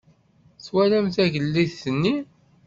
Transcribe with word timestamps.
Twalam 0.65 1.05
tagellidt-nni? 1.15 2.15